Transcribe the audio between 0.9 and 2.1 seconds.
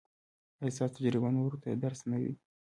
تجربه نورو ته درس